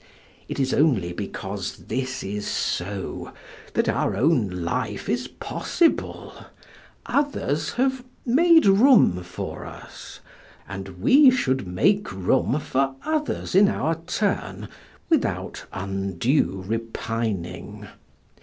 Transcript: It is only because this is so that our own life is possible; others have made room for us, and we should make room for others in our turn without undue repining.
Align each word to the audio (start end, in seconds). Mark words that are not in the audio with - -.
It 0.49 0.59
is 0.59 0.73
only 0.73 1.13
because 1.13 1.77
this 1.85 2.23
is 2.23 2.47
so 2.47 3.31
that 3.73 3.87
our 3.87 4.15
own 4.15 4.49
life 4.49 5.07
is 5.07 5.27
possible; 5.27 6.33
others 7.05 7.73
have 7.73 8.03
made 8.25 8.65
room 8.65 9.21
for 9.21 9.63
us, 9.63 10.19
and 10.67 11.03
we 11.03 11.29
should 11.29 11.67
make 11.67 12.11
room 12.11 12.59
for 12.59 12.95
others 13.05 13.53
in 13.53 13.67
our 13.69 13.93
turn 14.07 14.69
without 15.11 15.65
undue 15.71 16.63
repining. 16.65 17.87